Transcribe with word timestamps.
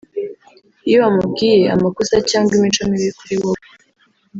Iyo 0.87 0.97
bamubwiye 1.03 1.63
amakosa 1.75 2.15
cyangwa 2.29 2.51
imico 2.59 2.81
mibi 2.89 3.09
kuri 3.17 3.35
wowe 3.41 3.65